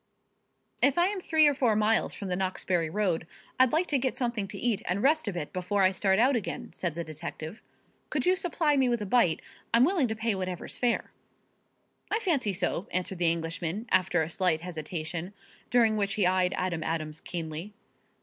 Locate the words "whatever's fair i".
10.33-12.17